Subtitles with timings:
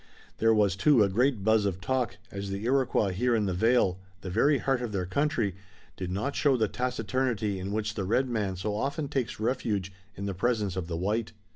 [0.39, 3.99] There was, too, a great buzz of talk, as the Iroquois here in the vale,
[4.21, 5.53] the very heart of their country,
[5.95, 10.25] did not show the taciturnity in which the red man so often takes refuge in
[10.25, 11.33] the presence of the white.